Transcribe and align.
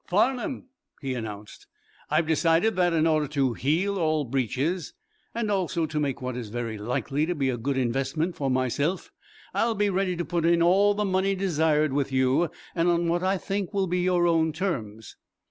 "Farnum," 0.07 0.65
he 0.99 1.13
announced, 1.13 1.67
"I've 2.09 2.25
decided 2.25 2.75
that, 2.75 2.91
in 2.91 3.05
order 3.05 3.27
to 3.27 3.53
heal 3.53 3.99
all 3.99 4.25
breaches, 4.25 4.95
and 5.35 5.51
also 5.51 5.85
to 5.85 5.99
make 5.99 6.23
what 6.23 6.35
is 6.35 6.49
very 6.49 6.79
likely 6.79 7.27
to 7.27 7.35
be 7.35 7.49
a 7.49 7.57
good 7.59 7.77
investment 7.77 8.35
for 8.35 8.49
myself, 8.49 9.11
I'll 9.53 9.75
be 9.75 9.91
ready 9.91 10.15
to 10.15 10.25
put 10.25 10.43
in 10.43 10.63
all 10.63 10.95
the 10.95 11.05
money 11.05 11.35
desired 11.35 11.93
with 11.93 12.11
you, 12.11 12.49
and 12.73 12.89
on 12.89 13.09
what 13.09 13.21
I 13.21 13.37
think 13.37 13.75
will 13.75 13.85
be 13.85 13.99
your 13.99 14.25
own 14.25 14.53
terms." 14.53 15.17